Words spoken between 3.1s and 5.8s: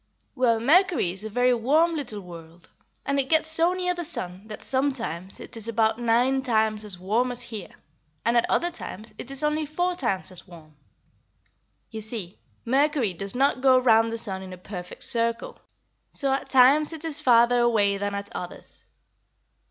it gets so near the sun that sometimes it is